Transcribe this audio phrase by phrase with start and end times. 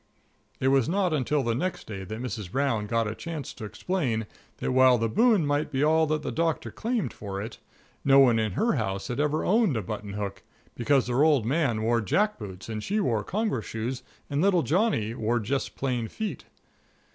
[0.59, 2.51] It was not until the next day that Mrs.
[2.51, 4.25] Brown got a chance to explain
[4.57, 7.59] that while the Boon might be all that the Doctor claimed for it,
[8.03, 10.41] no one in her house had ever owned a button hook,
[10.73, 15.13] because her old man wore jack boots and she wore congress shoes, and little Johnny
[15.13, 16.45] wore just plain feet.